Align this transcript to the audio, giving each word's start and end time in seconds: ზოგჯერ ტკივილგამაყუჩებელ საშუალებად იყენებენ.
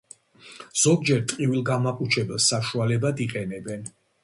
ზოგჯერ 0.83 1.21
ტკივილგამაყუჩებელ 1.33 2.43
საშუალებად 2.47 3.25
იყენებენ. 3.29 3.89